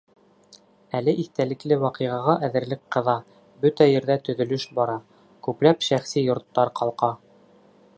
Әле 0.99 1.13
иҫтәлекле 1.23 1.77
ваҡиғаға 1.83 2.35
әҙерлек 2.49 2.81
ҡыҙа, 2.97 3.15
бөтә 3.67 3.89
ерҙә 3.91 4.19
төҙөлөш 4.31 4.69
бара, 4.81 4.97
күпләп 5.49 5.91
шәхси 5.91 6.27
йорттар 6.31 6.75
ҡалҡа. 6.83 7.17